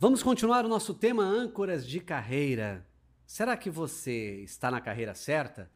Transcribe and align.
Vamos 0.00 0.22
continuar 0.22 0.64
o 0.64 0.68
nosso 0.68 0.94
tema 0.94 1.24
âncoras 1.24 1.84
de 1.84 1.98
carreira. 1.98 2.86
Será 3.26 3.56
que 3.56 3.68
você 3.68 4.36
está 4.42 4.70
na 4.70 4.80
carreira 4.80 5.12
certa? 5.12 5.68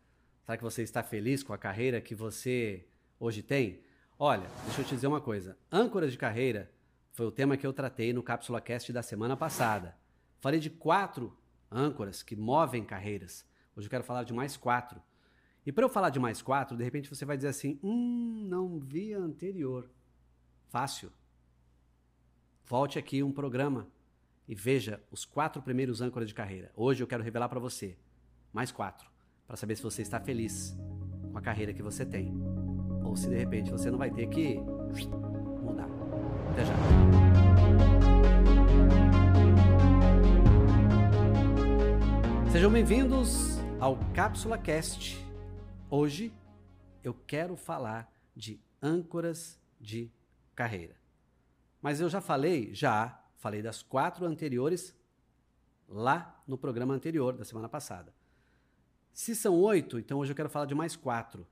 Será 0.44 0.56
que 0.56 0.62
você 0.62 0.84
está 0.84 1.02
feliz 1.02 1.42
com 1.42 1.52
a 1.52 1.58
carreira 1.58 2.00
que 2.00 2.14
você 2.14 2.86
hoje 3.18 3.42
tem? 3.42 3.82
Olha, 4.16 4.48
deixa 4.64 4.82
eu 4.82 4.84
te 4.84 4.94
dizer 4.94 5.08
uma 5.08 5.20
coisa. 5.20 5.58
Âncoras 5.72 6.12
de 6.12 6.18
carreira 6.18 6.70
foi 7.10 7.26
o 7.26 7.32
tema 7.32 7.56
que 7.56 7.66
eu 7.66 7.72
tratei 7.72 8.12
no 8.12 8.22
Cápsula 8.22 8.60
Cast 8.60 8.92
da 8.92 9.02
semana 9.02 9.36
passada. 9.36 9.98
Falei 10.38 10.60
de 10.60 10.70
quatro 10.70 11.36
âncoras 11.68 12.22
que 12.22 12.36
movem 12.36 12.84
carreiras. 12.84 13.44
Hoje 13.74 13.88
eu 13.88 13.90
quero 13.90 14.04
falar 14.04 14.22
de 14.22 14.32
mais 14.32 14.56
quatro. 14.56 15.02
E 15.66 15.72
para 15.72 15.84
eu 15.84 15.88
falar 15.88 16.10
de 16.10 16.20
mais 16.20 16.40
quatro, 16.40 16.76
de 16.76 16.84
repente 16.84 17.10
você 17.10 17.24
vai 17.24 17.36
dizer 17.36 17.48
assim: 17.48 17.76
hum, 17.82 18.46
não 18.48 18.78
vi 18.78 19.14
a 19.14 19.18
anterior. 19.18 19.90
Fácil. 20.68 21.10
Volte 22.64 23.00
aqui 23.00 23.20
um 23.20 23.32
programa 23.32 23.90
e 24.48 24.54
veja 24.54 25.02
os 25.10 25.24
quatro 25.24 25.62
primeiros 25.62 26.00
âncoras 26.00 26.28
de 26.28 26.34
carreira. 26.34 26.70
Hoje 26.74 27.02
eu 27.02 27.06
quero 27.06 27.22
revelar 27.22 27.48
para 27.48 27.60
você 27.60 27.96
mais 28.52 28.70
quatro, 28.72 29.10
para 29.46 29.56
saber 29.56 29.76
se 29.76 29.82
você 29.82 30.02
está 30.02 30.20
feliz 30.20 30.76
com 31.30 31.38
a 31.38 31.40
carreira 31.40 31.72
que 31.72 31.82
você 31.82 32.04
tem. 32.04 32.32
Ou 33.04 33.16
se 33.16 33.28
de 33.28 33.36
repente 33.36 33.70
você 33.70 33.90
não 33.90 33.98
vai 33.98 34.10
ter 34.10 34.28
que 34.28 34.56
mudar. 35.62 35.88
Até 36.50 36.64
já. 36.64 36.74
Sejam 42.50 42.70
bem-vindos 42.70 43.58
ao 43.80 43.96
Cápsula 44.12 44.58
Cast. 44.58 45.18
Hoje 45.88 46.32
eu 47.02 47.14
quero 47.14 47.56
falar 47.56 48.12
de 48.36 48.60
âncoras 48.80 49.58
de 49.80 50.10
carreira. 50.54 50.96
Mas 51.80 52.00
eu 52.00 52.08
já 52.08 52.20
falei, 52.20 52.74
já 52.74 53.21
Falei 53.42 53.60
das 53.60 53.82
quatro 53.82 54.24
anteriores 54.24 54.96
lá 55.88 56.40
no 56.46 56.56
programa 56.56 56.94
anterior, 56.94 57.36
da 57.36 57.44
semana 57.44 57.68
passada. 57.68 58.14
Se 59.12 59.34
são 59.34 59.58
oito, 59.58 59.98
então 59.98 60.20
hoje 60.20 60.30
eu 60.30 60.36
quero 60.36 60.48
falar 60.48 60.66
de 60.66 60.76
mais 60.76 60.94
quatro. 60.94 61.44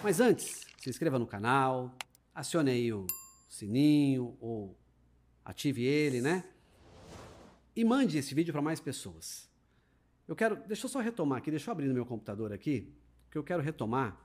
Mas 0.00 0.20
antes, 0.20 0.64
se 0.78 0.88
inscreva 0.88 1.18
no 1.18 1.26
canal, 1.26 1.92
acione 2.32 2.70
aí 2.70 2.92
o 2.92 3.04
sininho 3.48 4.36
ou 4.40 4.78
ative 5.44 5.82
ele, 5.82 6.20
né? 6.20 6.44
E 7.74 7.84
mande 7.84 8.16
esse 8.16 8.32
vídeo 8.32 8.52
para 8.52 8.62
mais 8.62 8.78
pessoas. 8.78 9.50
Eu 10.28 10.36
quero, 10.36 10.54
deixa 10.68 10.86
eu 10.86 10.88
só 10.88 11.00
retomar 11.00 11.38
aqui, 11.38 11.50
deixa 11.50 11.68
eu 11.68 11.72
abrir 11.72 11.88
no 11.88 11.94
meu 11.94 12.06
computador 12.06 12.52
aqui, 12.52 12.94
que 13.28 13.36
eu 13.36 13.42
quero 13.42 13.60
retomar 13.60 14.24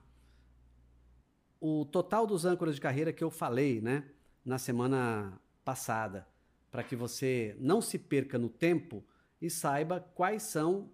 o 1.59 1.85
total 1.85 2.27
dos 2.27 2.45
âncoras 2.45 2.75
de 2.75 2.81
carreira 2.81 3.11
que 3.11 3.23
eu 3.23 3.31
falei, 3.31 3.81
né, 3.81 4.07
na 4.45 4.59
semana 4.59 5.41
passada 5.65 6.31
para 6.73 6.83
que 6.83 6.95
você 6.95 7.55
não 7.59 7.83
se 7.83 7.99
perca 7.99 8.35
no 8.35 8.49
tempo 8.49 9.05
e 9.39 9.47
saiba 9.47 9.99
quais 9.99 10.41
são 10.41 10.89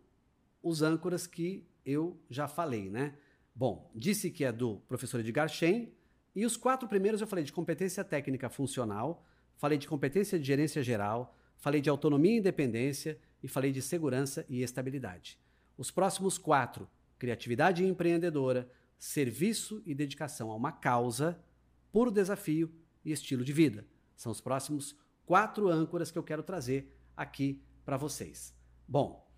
os 0.61 0.81
âncoras 0.81 1.25
que 1.25 1.65
eu 1.85 2.21
já 2.29 2.49
falei, 2.49 2.89
né? 2.89 3.15
Bom, 3.55 3.89
disse 3.95 4.29
que 4.29 4.43
é 4.43 4.51
do 4.51 4.81
professor 4.89 5.21
Edgar 5.21 5.47
Shen, 5.47 5.93
e 6.35 6.45
os 6.45 6.57
quatro 6.57 6.85
primeiros 6.85 7.21
eu 7.21 7.27
falei 7.27 7.45
de 7.45 7.53
competência 7.53 8.03
técnica 8.03 8.49
funcional, 8.49 9.25
falei 9.55 9.77
de 9.77 9.87
competência 9.87 10.37
de 10.37 10.45
gerência 10.45 10.83
geral, 10.83 11.33
falei 11.55 11.79
de 11.79 11.89
autonomia 11.89 12.35
e 12.35 12.39
independência 12.39 13.17
e 13.41 13.47
falei 13.47 13.71
de 13.71 13.81
segurança 13.81 14.45
e 14.49 14.61
estabilidade. 14.61 15.39
Os 15.77 15.89
próximos 15.89 16.37
quatro, 16.37 16.89
criatividade 17.17 17.85
empreendedora, 17.85 18.69
serviço 18.97 19.81
e 19.85 19.95
dedicação 19.95 20.51
a 20.51 20.55
uma 20.55 20.73
causa, 20.73 21.41
puro 21.89 22.11
desafio 22.11 22.69
e 23.05 23.13
estilo 23.13 23.45
de 23.45 23.53
vida. 23.53 23.87
São 24.17 24.29
os 24.29 24.41
próximos 24.41 24.93
quatro 25.29 25.69
âncoras 25.69 26.09
que 26.09 26.17
eu 26.17 26.23
quero 26.23 26.41
trazer 26.41 26.91
aqui 27.15 27.61
para 27.85 27.97
vocês. 27.97 28.51
Bom, 28.87 29.31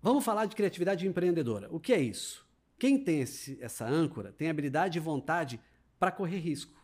vamos 0.00 0.24
falar 0.24 0.46
de 0.46 0.54
criatividade 0.54 1.04
empreendedora. 1.08 1.66
O 1.74 1.80
que 1.80 1.92
é 1.92 2.00
isso? 2.00 2.46
Quem 2.78 3.02
tem 3.02 3.22
esse, 3.22 3.60
essa 3.60 3.84
âncora 3.84 4.30
tem 4.30 4.48
habilidade 4.48 4.96
e 4.96 5.00
vontade 5.00 5.60
para 5.98 6.12
correr 6.12 6.38
risco, 6.38 6.80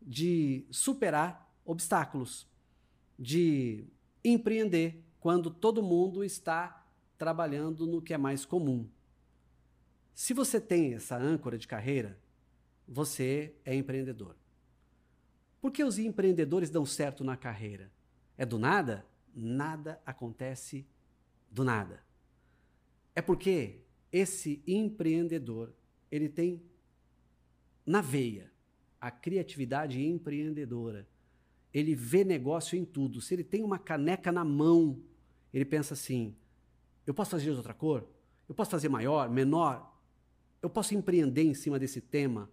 de 0.00 0.64
superar 0.70 1.52
obstáculos, 1.64 2.48
de 3.18 3.88
empreender 4.24 5.04
quando 5.18 5.50
todo 5.50 5.82
mundo 5.82 6.22
está 6.22 6.86
trabalhando 7.18 7.84
no 7.84 8.00
que 8.00 8.14
é 8.14 8.18
mais 8.18 8.44
comum. 8.44 8.88
Se 10.14 10.32
você 10.32 10.60
tem 10.60 10.94
essa 10.94 11.16
âncora 11.16 11.58
de 11.58 11.66
carreira, 11.66 12.16
você 12.86 13.56
é 13.64 13.74
empreendedor. 13.74 14.36
Por 15.60 15.72
que 15.72 15.82
os 15.82 15.98
empreendedores 15.98 16.70
dão 16.70 16.86
certo 16.86 17.24
na 17.24 17.36
carreira? 17.36 17.90
É 18.36 18.46
do 18.46 18.58
nada? 18.58 19.04
Nada 19.34 20.00
acontece 20.06 20.86
do 21.50 21.64
nada. 21.64 22.02
É 23.14 23.20
porque 23.20 23.80
esse 24.12 24.62
empreendedor, 24.66 25.74
ele 26.10 26.28
tem 26.28 26.62
na 27.84 28.00
veia 28.00 28.52
a 29.00 29.10
criatividade 29.10 30.04
empreendedora. 30.04 31.08
Ele 31.72 31.94
vê 31.94 32.24
negócio 32.24 32.78
em 32.78 32.84
tudo. 32.84 33.20
Se 33.20 33.34
ele 33.34 33.44
tem 33.44 33.62
uma 33.62 33.78
caneca 33.78 34.30
na 34.30 34.44
mão, 34.44 35.02
ele 35.52 35.64
pensa 35.64 35.94
assim: 35.94 36.36
eu 37.06 37.12
posso 37.12 37.32
fazer 37.32 37.44
de 37.44 37.56
outra 37.56 37.74
cor? 37.74 38.08
Eu 38.48 38.54
posso 38.54 38.70
fazer 38.70 38.88
maior, 38.88 39.28
menor? 39.28 39.98
Eu 40.62 40.70
posso 40.70 40.94
empreender 40.94 41.42
em 41.42 41.54
cima 41.54 41.78
desse 41.78 42.00
tema? 42.00 42.50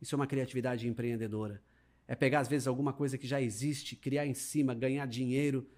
Isso 0.00 0.14
é 0.14 0.16
uma 0.16 0.26
criatividade 0.26 0.88
empreendedora 0.88 1.62
é 2.08 2.14
pegar, 2.14 2.40
às 2.40 2.48
vezes, 2.48 2.68
alguma 2.68 2.92
coisa 2.92 3.18
que 3.18 3.26
já 3.26 3.40
existe, 3.40 3.96
criar 3.96 4.26
em 4.26 4.34
cima, 4.34 4.74
ganhar 4.74 5.06
dinheiro. 5.06 5.68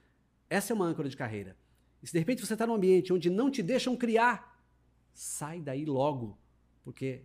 Essa 0.51 0.73
é 0.73 0.75
uma 0.75 0.85
âncora 0.85 1.09
de 1.09 1.17
carreira. 1.17 1.57
E 2.03 2.07
se 2.07 2.13
de 2.13 2.19
repente 2.19 2.45
você 2.45 2.53
está 2.53 2.67
num 2.67 2.75
ambiente 2.75 3.13
onde 3.13 3.31
não 3.31 3.51
te 3.51 3.63
deixam 3.63 3.97
criar, 3.97 4.63
sai 5.13 5.61
daí 5.61 5.85
logo, 5.85 6.39
porque 6.85 7.23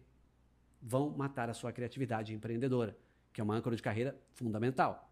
vão 0.82 1.10
matar 1.12 1.50
a 1.50 1.54
sua 1.54 1.72
criatividade 1.72 2.34
empreendedora, 2.34 2.98
que 3.32 3.40
é 3.40 3.44
uma 3.44 3.56
âncora 3.56 3.76
de 3.76 3.82
carreira 3.82 4.20
fundamental. 4.34 5.12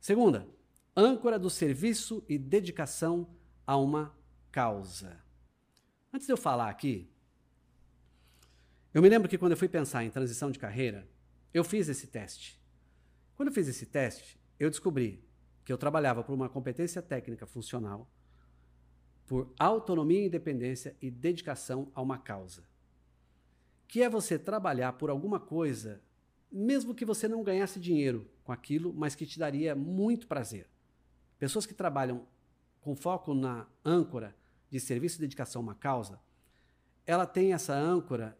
Segunda, 0.00 0.48
âncora 0.96 1.38
do 1.38 1.48
serviço 1.48 2.24
e 2.28 2.38
dedicação 2.38 3.28
a 3.66 3.76
uma 3.76 4.16
causa. 4.50 5.22
Antes 6.12 6.26
de 6.26 6.32
eu 6.32 6.36
falar 6.36 6.68
aqui, 6.68 7.08
eu 8.92 9.02
me 9.02 9.08
lembro 9.08 9.28
que 9.28 9.38
quando 9.38 9.52
eu 9.52 9.58
fui 9.58 9.68
pensar 9.68 10.02
em 10.02 10.10
transição 10.10 10.50
de 10.50 10.58
carreira, 10.58 11.06
eu 11.52 11.62
fiz 11.62 11.88
esse 11.88 12.06
teste. 12.06 12.57
Quando 13.38 13.50
eu 13.50 13.54
fiz 13.54 13.68
esse 13.68 13.86
teste, 13.86 14.36
eu 14.58 14.68
descobri 14.68 15.24
que 15.64 15.72
eu 15.72 15.78
trabalhava 15.78 16.24
por 16.24 16.34
uma 16.34 16.48
competência 16.48 17.00
técnica 17.00 17.46
funcional, 17.46 18.10
por 19.28 19.54
autonomia, 19.56 20.26
independência 20.26 20.96
e 21.00 21.08
dedicação 21.08 21.88
a 21.94 22.02
uma 22.02 22.18
causa. 22.18 22.64
Que 23.86 24.02
é 24.02 24.10
você 24.10 24.40
trabalhar 24.40 24.94
por 24.94 25.08
alguma 25.08 25.38
coisa, 25.38 26.02
mesmo 26.50 26.92
que 26.96 27.04
você 27.04 27.28
não 27.28 27.44
ganhasse 27.44 27.78
dinheiro 27.78 28.28
com 28.42 28.50
aquilo, 28.50 28.92
mas 28.92 29.14
que 29.14 29.24
te 29.24 29.38
daria 29.38 29.72
muito 29.72 30.26
prazer. 30.26 30.68
Pessoas 31.38 31.64
que 31.64 31.72
trabalham 31.72 32.26
com 32.80 32.96
foco 32.96 33.34
na 33.34 33.68
âncora 33.84 34.34
de 34.68 34.80
serviço 34.80 35.18
e 35.18 35.20
dedicação 35.20 35.60
a 35.60 35.62
uma 35.62 35.74
causa, 35.76 36.20
ela 37.06 37.24
tem 37.24 37.52
essa 37.52 37.72
âncora 37.72 38.36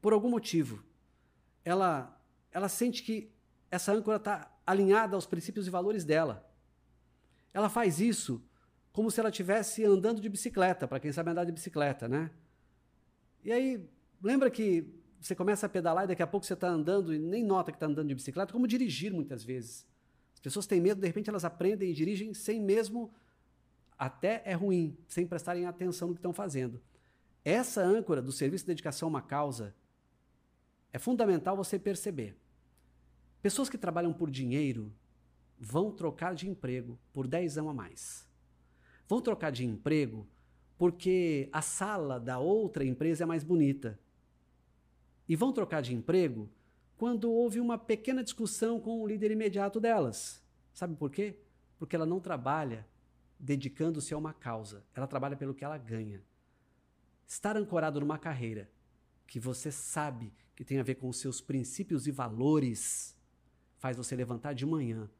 por 0.00 0.12
algum 0.12 0.30
motivo. 0.30 0.84
Ela, 1.64 2.16
ela 2.52 2.68
sente 2.68 3.02
que 3.02 3.39
essa 3.70 3.92
âncora 3.92 4.16
está 4.16 4.50
alinhada 4.66 5.14
aos 5.14 5.26
princípios 5.26 5.66
e 5.66 5.70
valores 5.70 6.04
dela. 6.04 6.48
Ela 7.52 7.68
faz 7.68 8.00
isso 8.00 8.42
como 8.92 9.10
se 9.10 9.20
ela 9.20 9.28
estivesse 9.28 9.84
andando 9.84 10.20
de 10.20 10.28
bicicleta, 10.28 10.88
para 10.88 10.98
quem 10.98 11.12
sabe 11.12 11.30
andar 11.30 11.44
de 11.44 11.52
bicicleta, 11.52 12.08
né? 12.08 12.30
E 13.44 13.52
aí, 13.52 13.88
lembra 14.20 14.50
que 14.50 14.84
você 15.20 15.34
começa 15.34 15.66
a 15.66 15.68
pedalar 15.68 16.04
e 16.04 16.08
daqui 16.08 16.22
a 16.22 16.26
pouco 16.26 16.44
você 16.44 16.54
está 16.54 16.68
andando 16.68 17.14
e 17.14 17.18
nem 17.18 17.44
nota 17.44 17.70
que 17.70 17.76
está 17.76 17.86
andando 17.86 18.08
de 18.08 18.14
bicicleta, 18.14 18.52
como 18.52 18.66
dirigir 18.66 19.12
muitas 19.12 19.44
vezes. 19.44 19.86
As 20.34 20.40
pessoas 20.40 20.66
têm 20.66 20.80
medo, 20.80 21.00
de 21.00 21.06
repente 21.06 21.28
elas 21.30 21.44
aprendem 21.44 21.90
e 21.90 21.94
dirigem 21.94 22.34
sem 22.34 22.60
mesmo, 22.60 23.12
até 23.98 24.42
é 24.44 24.54
ruim, 24.54 24.96
sem 25.06 25.26
prestarem 25.26 25.66
atenção 25.66 26.08
no 26.08 26.14
que 26.14 26.18
estão 26.18 26.32
fazendo. 26.32 26.80
Essa 27.44 27.82
âncora 27.82 28.20
do 28.20 28.32
serviço 28.32 28.64
de 28.64 28.68
dedicação 28.68 29.08
a 29.08 29.10
uma 29.10 29.22
causa 29.22 29.74
é 30.92 30.98
fundamental 30.98 31.56
você 31.56 31.78
perceber. 31.78 32.36
Pessoas 33.42 33.70
que 33.70 33.78
trabalham 33.78 34.12
por 34.12 34.30
dinheiro 34.30 34.92
vão 35.58 35.90
trocar 35.90 36.34
de 36.34 36.48
emprego 36.48 36.98
por 37.12 37.26
10 37.26 37.58
anos 37.58 37.70
a 37.70 37.74
mais. 37.74 38.28
Vão 39.08 39.20
trocar 39.20 39.50
de 39.50 39.64
emprego 39.64 40.26
porque 40.76 41.48
a 41.52 41.60
sala 41.60 42.18
da 42.18 42.38
outra 42.38 42.84
empresa 42.84 43.24
é 43.24 43.26
mais 43.26 43.44
bonita. 43.44 43.98
E 45.28 45.36
vão 45.36 45.52
trocar 45.52 45.82
de 45.82 45.94
emprego 45.94 46.50
quando 46.96 47.30
houve 47.30 47.60
uma 47.60 47.78
pequena 47.78 48.22
discussão 48.22 48.80
com 48.80 49.02
o 49.02 49.06
líder 49.06 49.30
imediato 49.30 49.80
delas. 49.80 50.42
Sabe 50.72 50.94
por 50.96 51.10
quê? 51.10 51.38
Porque 51.78 51.96
ela 51.96 52.06
não 52.06 52.20
trabalha 52.20 52.86
dedicando-se 53.38 54.12
a 54.12 54.18
uma 54.18 54.34
causa, 54.34 54.84
ela 54.94 55.06
trabalha 55.06 55.36
pelo 55.36 55.54
que 55.54 55.64
ela 55.64 55.78
ganha. 55.78 56.22
Estar 57.26 57.56
ancorado 57.56 58.00
numa 58.00 58.18
carreira 58.18 58.70
que 59.26 59.40
você 59.40 59.72
sabe 59.72 60.32
que 60.54 60.64
tem 60.64 60.78
a 60.78 60.82
ver 60.82 60.96
com 60.96 61.08
os 61.08 61.18
seus 61.18 61.40
princípios 61.40 62.06
e 62.06 62.10
valores 62.10 63.16
faz 63.80 63.96
você 63.96 64.14
levantar 64.14 64.52
de 64.52 64.64
manhã 64.64 65.10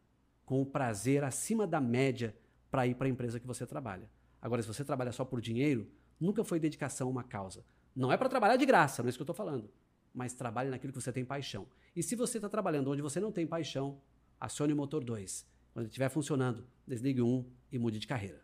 com 0.45 0.61
o 0.61 0.67
prazer 0.67 1.25
acima 1.25 1.67
da 1.67 1.81
média 1.81 2.37
para 2.71 2.87
ir 2.87 2.95
para 2.95 3.07
a 3.07 3.11
empresa 3.11 3.41
que 3.41 3.47
você 3.47 3.67
trabalha. 3.67 4.09
Agora, 4.41 4.63
se 4.63 4.69
você 4.69 4.85
trabalha 4.85 5.11
só 5.11 5.25
por 5.25 5.41
dinheiro, 5.41 5.91
nunca 6.21 6.45
foi 6.45 6.61
dedicação 6.61 7.09
a 7.09 7.11
uma 7.11 7.25
causa. 7.25 7.65
Não 7.97 8.13
é 8.13 8.17
para 8.17 8.29
trabalhar 8.29 8.57
de 8.57 8.67
graça, 8.67 9.03
não 9.03 9.09
é 9.09 9.11
isso 9.11 9.19
que 9.19 9.23
eu 9.23 9.25
estou 9.25 9.35
falando. 9.35 9.71
Mas 10.13 10.35
trabalhe 10.35 10.71
naquilo 10.71 10.93
que 10.93 11.01
você 11.01 11.13
tem 11.13 11.25
paixão. 11.25 11.67
E 11.97 12.03
se 12.03 12.15
você 12.15 12.39
está 12.39 12.49
trabalhando 12.49 12.91
onde 12.91 13.01
você 13.01 13.19
não 13.19 13.33
tem 13.33 13.47
paixão, 13.47 14.01
acione 14.39 14.73
o 14.73 14.77
motor 14.77 15.03
2. 15.03 15.47
Quando 15.73 15.85
ele 15.85 15.89
estiver 15.89 16.11
funcionando, 16.11 16.67
desligue 16.87 17.23
um 17.23 17.51
e 17.73 17.79
mude 17.79 17.99
de 17.99 18.07
carreira. 18.07 18.43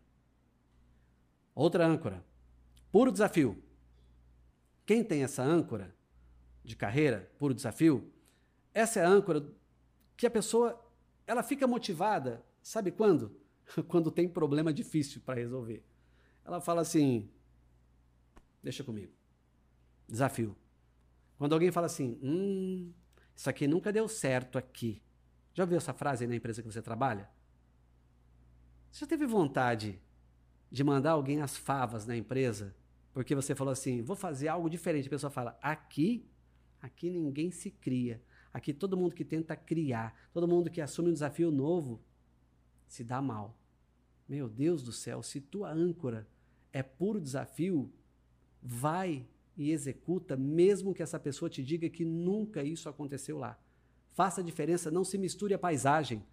Outra 1.55 1.87
âncora. 1.87 2.25
Puro 2.91 3.13
desafio. 3.13 3.63
Quem 4.87 5.05
tem 5.05 5.23
essa 5.25 5.43
âncora 5.43 5.95
de 6.65 6.75
carreira, 6.75 7.31
puro 7.39 7.53
desafio, 7.53 8.11
essa 8.73 9.01
é 9.01 9.05
a 9.05 9.09
âncora 9.09 9.45
que 10.17 10.27
a 10.27 10.31
pessoa 10.31 10.83
ela 11.27 11.43
fica 11.43 11.67
motivada, 11.67 12.45
sabe 12.63 12.91
quando? 12.91 13.37
Quando 13.89 14.11
tem 14.11 14.29
problema 14.29 14.73
difícil 14.73 15.21
para 15.21 15.41
resolver. 15.41 15.85
Ela 16.45 16.61
fala 16.61 16.83
assim: 16.83 17.29
deixa 18.63 18.85
comigo. 18.85 19.13
Desafio. 20.09 20.57
Quando 21.37 21.53
alguém 21.53 21.71
fala 21.71 21.87
assim, 21.87 22.19
hum, 22.23 22.93
isso 23.35 23.51
aqui 23.51 23.67
nunca 23.67 23.93
deu 23.93 24.09
certo 24.09 24.57
aqui. 24.57 25.03
Já 25.53 25.65
ouviu 25.65 25.77
essa 25.77 25.93
frase 25.93 26.25
aí 26.25 26.29
na 26.29 26.37
empresa 26.37 26.63
que 26.63 26.71
você 26.71 26.81
trabalha? 26.81 27.29
Você 28.91 29.01
já 29.01 29.07
teve 29.07 29.27
vontade 29.27 30.01
de 30.71 30.83
mandar 30.83 31.13
alguém 31.13 31.43
as 31.43 31.57
favas 31.57 32.07
na 32.07 32.17
empresa? 32.17 32.75
Porque 33.13 33.35
você 33.35 33.55
falou 33.55 33.73
assim, 33.73 34.03
vou 34.03 34.17
fazer 34.17 34.49
algo 34.49 34.71
diferente. 34.71 35.07
A 35.07 35.11
pessoa 35.11 35.31
fala, 35.31 35.59
aqui, 35.61 36.31
aqui 36.81 37.11
ninguém 37.11 37.51
se 37.51 37.71
cria. 37.71 38.23
Aqui 38.57 38.73
todo 38.73 38.97
mundo 38.97 39.15
que 39.15 39.23
tenta 39.23 39.55
criar, 39.55 40.19
todo 40.33 40.49
mundo 40.49 40.71
que 40.71 40.81
assume 40.81 41.11
um 41.11 41.13
desafio 41.13 41.51
novo, 41.51 42.01
se 42.87 43.05
dá 43.05 43.21
mal. 43.21 43.55
Meu 44.27 44.49
Deus 44.49 44.83
do 44.83 44.93
céu, 44.93 45.23
se 45.23 45.43
tua 45.43 45.71
âncora 45.71 46.27
é 46.73 46.83
puro 46.83 47.21
desafio, 47.21 47.93
vai 48.63 49.29
e 49.59 49.71
executa, 49.71 50.39
mesmo 50.39 50.95
que 50.95 51.03
essa 51.03 51.21
pessoa 51.21 51.51
te 51.51 51.63
diga 51.63 51.91
que 51.91 52.03
nunca 52.03 52.65
isso 52.65 52.89
aconteceu 52.89 53.37
lá. 53.37 53.61
Faça 54.15 54.41
a 54.41 54.45
diferença, 54.45 54.91
não 54.91 55.05
se 55.05 55.19
misture 55.19 55.53
a 55.53 55.59
paisagem. 55.59 56.25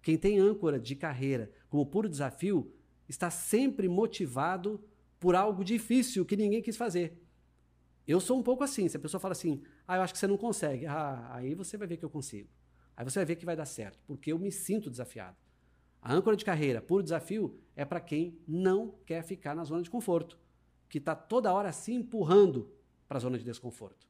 Quem 0.00 0.16
tem 0.16 0.38
âncora 0.38 0.78
de 0.78 0.94
carreira 0.94 1.50
como 1.68 1.84
puro 1.84 2.08
desafio 2.08 2.72
está 3.08 3.30
sempre 3.30 3.88
motivado 3.88 4.80
por 5.18 5.34
algo 5.34 5.64
difícil 5.64 6.24
que 6.24 6.36
ninguém 6.36 6.62
quis 6.62 6.76
fazer. 6.76 7.20
Eu 8.06 8.20
sou 8.20 8.38
um 8.38 8.44
pouco 8.44 8.62
assim. 8.62 8.86
Se 8.86 8.96
a 8.96 9.00
pessoa 9.00 9.20
fala 9.20 9.32
assim, 9.32 9.60
ah, 9.86 9.96
eu 9.96 10.02
acho 10.02 10.12
que 10.12 10.18
você 10.18 10.26
não 10.26 10.36
consegue, 10.36 10.86
ah, 10.86 11.28
aí 11.32 11.54
você 11.54 11.76
vai 11.76 11.86
ver 11.86 11.96
que 11.96 12.04
eu 12.04 12.10
consigo. 12.10 12.48
Aí 12.96 13.04
você 13.04 13.18
vai 13.18 13.26
ver 13.26 13.36
que 13.36 13.44
vai 13.44 13.56
dar 13.56 13.66
certo, 13.66 14.02
porque 14.06 14.32
eu 14.32 14.38
me 14.38 14.50
sinto 14.50 14.90
desafiado. 14.90 15.36
A 16.00 16.12
âncora 16.12 16.36
de 16.36 16.44
carreira, 16.44 16.80
puro 16.80 17.02
desafio, 17.02 17.58
é 17.74 17.84
para 17.84 18.00
quem 18.00 18.38
não 18.46 18.94
quer 19.06 19.22
ficar 19.22 19.54
na 19.54 19.64
zona 19.64 19.82
de 19.82 19.90
conforto 19.90 20.38
que 20.94 20.98
está 20.98 21.14
toda 21.14 21.52
hora 21.52 21.72
se 21.72 21.92
empurrando 21.92 22.72
para 23.08 23.16
a 23.16 23.20
zona 23.20 23.36
de 23.36 23.44
desconforto. 23.44 24.06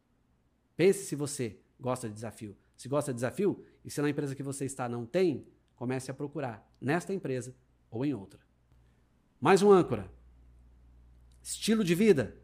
Pense 0.76 1.06
se 1.06 1.17
você 1.17 1.59
gosta 1.81 2.09
de 2.09 2.15
desafio. 2.15 2.55
Se 2.76 2.88
gosta 2.88 3.12
de 3.12 3.17
desafio, 3.17 3.65
e 3.85 3.91
se 3.91 4.03
na 4.03 4.11
empresa 4.11 4.35
que 4.35 4.43
você 4.43 4.65
está 4.65 4.87
não 4.88 5.06
tem, 5.06 5.47
comece 5.76 6.11
a 6.11 6.15
procurar 6.15 6.69
nesta 6.81 7.15
empresa 7.15 7.56
ou 7.91 8.05
em 8.05 8.12
outra. 8.12 8.41
Mais 9.41 9.62
um 9.62 9.71
âncora. 9.71 10.11
Estilo 11.43 11.85
de 11.85 11.94
vida. 11.94 12.37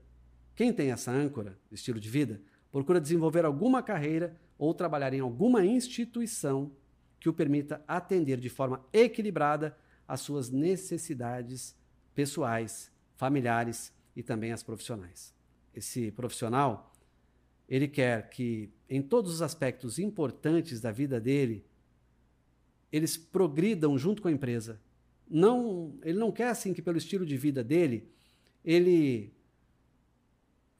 Quem 0.54 0.72
tem 0.72 0.90
essa 0.90 1.10
âncora, 1.10 1.58
estilo 1.70 2.00
de 2.00 2.08
vida, 2.08 2.40
procura 2.70 3.00
desenvolver 3.00 3.44
alguma 3.44 3.82
carreira 3.82 4.36
ou 4.58 4.72
trabalhar 4.74 5.12
em 5.12 5.20
alguma 5.20 5.64
instituição 5.64 6.70
que 7.18 7.28
o 7.28 7.32
permita 7.32 7.82
atender 7.86 8.38
de 8.38 8.48
forma 8.48 8.84
equilibrada 8.92 9.76
às 10.06 10.20
suas 10.20 10.50
necessidades 10.50 11.76
pessoais, 12.14 12.90
familiares 13.16 13.92
e 14.16 14.22
também 14.22 14.52
as 14.52 14.62
profissionais. 14.62 15.34
Esse 15.74 16.10
profissional, 16.12 16.92
ele 17.68 17.86
quer 17.86 18.28
que 18.30 18.70
em 18.88 19.00
todos 19.00 19.34
os 19.34 19.42
aspectos 19.42 19.98
importantes 19.98 20.80
da 20.80 20.90
vida 20.90 21.20
dele, 21.20 21.64
eles 22.90 23.16
progridam 23.16 23.96
junto 23.96 24.20
com 24.20 24.28
a 24.28 24.32
empresa. 24.32 24.80
Não, 25.28 25.94
ele 26.02 26.18
não 26.18 26.32
quer 26.32 26.48
assim 26.48 26.74
que 26.74 26.82
pelo 26.82 26.98
estilo 26.98 27.24
de 27.24 27.36
vida 27.36 27.62
dele, 27.62 28.10
ele 28.64 29.32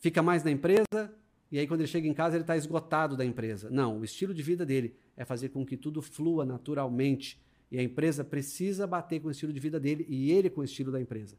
fica 0.00 0.22
mais 0.22 0.42
na 0.42 0.50
empresa 0.50 1.14
e 1.50 1.58
aí 1.58 1.66
quando 1.66 1.80
ele 1.80 1.88
chega 1.88 2.06
em 2.06 2.14
casa 2.14 2.36
ele 2.36 2.44
está 2.44 2.56
esgotado 2.56 3.16
da 3.16 3.24
empresa. 3.24 3.68
Não, 3.70 3.98
o 3.98 4.04
estilo 4.04 4.32
de 4.32 4.42
vida 4.42 4.64
dele 4.64 4.94
é 5.16 5.24
fazer 5.24 5.48
com 5.48 5.64
que 5.64 5.76
tudo 5.76 6.00
flua 6.00 6.44
naturalmente 6.44 7.40
e 7.70 7.78
a 7.78 7.82
empresa 7.82 8.24
precisa 8.24 8.86
bater 8.86 9.20
com 9.20 9.28
o 9.28 9.30
estilo 9.30 9.52
de 9.52 9.60
vida 9.60 9.78
dele 9.78 10.04
e 10.08 10.30
ele 10.30 10.50
com 10.50 10.60
o 10.60 10.64
estilo 10.64 10.90
da 10.90 11.00
empresa. 11.00 11.36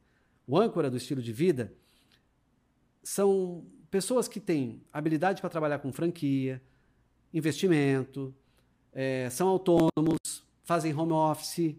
O 0.48 0.58
âncora 0.58 0.90
do 0.90 0.98
estilo 0.98 1.22
de 1.22 1.32
vida 1.32 1.74
são 3.04 3.66
pessoas 3.90 4.28
que 4.28 4.40
têm 4.40 4.82
habilidade 4.92 5.42
para 5.42 5.50
trabalhar 5.50 5.80
com 5.80 5.92
franquia, 5.92 6.62
investimento, 7.34 8.34
é, 8.94 9.30
são 9.30 9.48
autônomos, 9.48 10.44
fazem 10.64 10.94
home 10.94 11.14
office, 11.14 11.76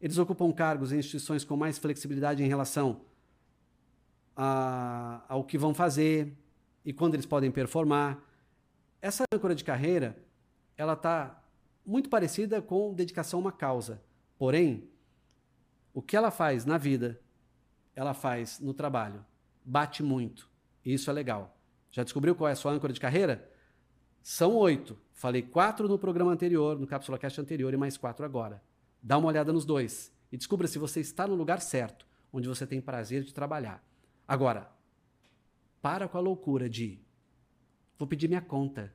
eles 0.00 0.18
ocupam 0.18 0.52
cargos 0.52 0.92
em 0.92 0.98
instituições 0.98 1.44
com 1.44 1.56
mais 1.56 1.78
flexibilidade 1.78 2.42
em 2.42 2.48
relação 2.48 3.00
a, 4.36 5.24
ao 5.28 5.44
que 5.44 5.56
vão 5.56 5.72
fazer 5.72 6.36
e 6.84 6.92
quando 6.92 7.14
eles 7.14 7.26
podem 7.26 7.50
performar. 7.50 8.22
Essa 9.00 9.24
âncora 9.32 9.54
de 9.54 9.64
carreira, 9.64 10.16
ela 10.76 10.94
está 10.94 11.42
muito 11.84 12.08
parecida 12.08 12.62
com 12.62 12.94
dedicação 12.94 13.38
a 13.40 13.42
uma 13.42 13.52
causa. 13.52 14.02
Porém, 14.38 14.88
o 15.92 16.00
que 16.00 16.16
ela 16.16 16.30
faz 16.30 16.64
na 16.64 16.78
vida, 16.78 17.20
ela 17.94 18.14
faz 18.14 18.58
no 18.58 18.72
trabalho 18.72 19.24
bate 19.64 20.02
muito. 20.02 20.48
Isso 20.84 21.08
é 21.08 21.12
legal. 21.12 21.56
Já 21.90 22.02
descobriu 22.02 22.34
qual 22.34 22.48
é 22.48 22.52
a 22.52 22.56
sua 22.56 22.72
âncora 22.72 22.92
de 22.92 23.00
carreira? 23.00 23.50
São 24.22 24.54
oito. 24.56 24.98
Falei 25.12 25.42
quatro 25.42 25.88
no 25.88 25.98
programa 25.98 26.32
anterior, 26.32 26.78
no 26.78 26.86
Cápsula 26.86 27.18
Cast 27.18 27.40
anterior 27.40 27.72
e 27.72 27.76
mais 27.76 27.96
quatro 27.96 28.24
agora. 28.24 28.62
Dá 29.02 29.16
uma 29.16 29.28
olhada 29.28 29.52
nos 29.52 29.64
dois 29.64 30.12
e 30.30 30.36
descubra 30.36 30.66
se 30.66 30.78
você 30.78 31.00
está 31.00 31.26
no 31.26 31.34
lugar 31.34 31.62
certo, 31.62 32.06
onde 32.32 32.48
você 32.48 32.66
tem 32.66 32.80
prazer 32.80 33.22
de 33.22 33.32
trabalhar. 33.32 33.82
Agora, 34.26 34.70
para 35.84 36.08
com 36.08 36.16
a 36.16 36.20
loucura 36.20 36.68
de 36.68 36.98
vou 37.98 38.08
pedir 38.08 38.28
minha 38.28 38.40
conta. 38.40 38.94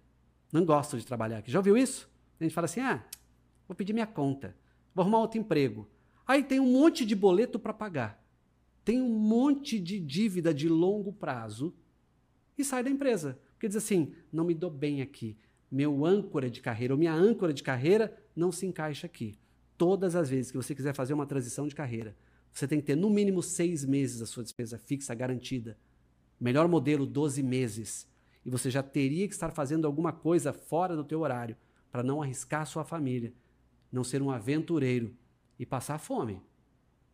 Não 0.52 0.66
gosto 0.66 0.98
de 0.98 1.06
trabalhar 1.06 1.38
aqui. 1.38 1.52
Já 1.52 1.60
ouviu 1.60 1.78
isso? 1.78 2.10
A 2.40 2.44
gente 2.44 2.56
fala 2.56 2.66
assim: 2.66 2.80
ah, 2.80 3.06
vou 3.68 3.76
pedir 3.76 3.94
minha 3.94 4.08
conta, 4.08 4.56
vou 4.96 5.04
arrumar 5.04 5.20
outro 5.20 5.40
emprego. 5.40 5.88
Aí 6.26 6.44
tem 6.44 6.60
um 6.60 6.72
monte 6.72 7.06
de 7.06 7.16
boleto 7.16 7.60
para 7.60 7.74
pagar 7.74 8.19
tem 8.90 9.04
um 9.04 9.10
monte 9.10 9.80
de 9.80 10.00
dívida 10.00 10.52
de 10.52 10.68
longo 10.68 11.14
prazo 11.14 11.72
e 12.58 12.64
sai 12.64 12.84
da 12.84 12.90
empresa. 12.90 13.40
Porque 13.52 13.68
diz 13.68 13.78
assim: 13.78 14.14
não 14.34 14.44
me 14.44 14.56
dou 14.56 14.72
bem 14.72 15.04
aqui. 15.04 15.38
Meu 15.72 16.04
âncora 16.04 16.50
de 16.50 16.60
carreira, 16.60 16.96
ou 16.96 16.98
minha 16.98 17.14
âncora 17.14 17.54
de 17.54 17.62
carreira 17.62 18.18
não 18.36 18.52
se 18.52 18.66
encaixa 18.66 19.06
aqui. 19.06 19.38
Todas 19.78 20.16
as 20.16 20.28
vezes 20.28 20.50
que 20.50 20.58
você 20.58 20.74
quiser 20.74 20.96
fazer 20.96 21.14
uma 21.14 21.28
transição 21.28 21.68
de 21.68 21.76
carreira, 21.76 22.18
você 22.52 22.68
tem 22.68 22.80
que 22.80 22.88
ter 22.88 22.96
no 22.96 23.12
mínimo 23.12 23.44
seis 23.44 23.86
meses 23.86 24.24
a 24.24 24.26
sua 24.26 24.42
despesa 24.42 24.80
fixa 24.80 25.14
garantida. 25.14 25.78
Melhor 26.40 26.68
modelo, 26.68 27.06
12 27.06 27.44
meses. 27.44 28.08
E 28.46 28.50
você 28.50 28.69
já 28.69 28.81
teria 28.81 29.28
que 29.28 29.34
estar 29.34 29.52
fazendo 29.52 29.86
alguma 29.86 30.14
coisa 30.14 30.54
fora 30.54 30.96
do 30.96 31.04
teu 31.04 31.19
horário 31.19 31.56
para 31.92 32.04
não 32.04 32.22
arriscar 32.22 32.66
sua 32.66 32.84
família, 32.84 33.34
não 33.92 34.04
ser 34.04 34.22
um 34.22 34.31
aventureiro 34.31 35.14
e 35.58 35.66
passar 35.66 35.98
fome. 35.98 36.42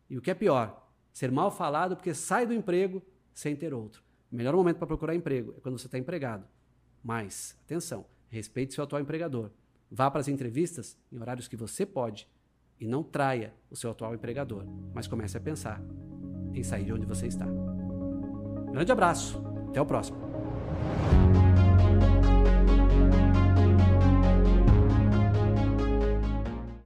E 0.08 0.16
o 0.16 0.22
que 0.22 0.30
é 0.30 0.34
pior, 0.34 0.88
ser 1.12 1.32
mal 1.32 1.50
falado 1.50 1.96
porque 1.96 2.14
sai 2.14 2.46
do 2.46 2.54
emprego 2.54 3.02
sem 3.34 3.56
ter 3.56 3.74
outro. 3.74 4.02
O 4.30 4.36
melhor 4.36 4.54
momento 4.54 4.78
para 4.78 4.86
procurar 4.86 5.14
emprego 5.14 5.54
é 5.56 5.60
quando 5.60 5.78
você 5.78 5.86
está 5.86 5.98
empregado. 5.98 6.46
Mas, 7.02 7.56
atenção, 7.64 8.06
respeite 8.28 8.74
seu 8.74 8.84
atual 8.84 9.02
empregador. 9.02 9.50
Vá 9.90 10.10
para 10.10 10.20
as 10.20 10.28
entrevistas 10.28 10.96
em 11.12 11.18
horários 11.18 11.48
que 11.48 11.56
você 11.56 11.86
pode 11.86 12.28
e 12.78 12.86
não 12.86 13.02
traia 13.02 13.54
o 13.70 13.76
seu 13.76 13.90
atual 13.90 14.14
empregador, 14.14 14.64
mas 14.92 15.06
comece 15.06 15.36
a 15.36 15.40
pensar 15.40 15.80
em 16.52 16.62
sair 16.62 16.84
de 16.84 16.92
onde 16.92 17.06
você 17.06 17.26
está. 17.26 17.46
Grande 18.76 18.92
abraço, 18.92 19.42
até 19.70 19.80
o 19.80 19.86
próximo. 19.86 20.18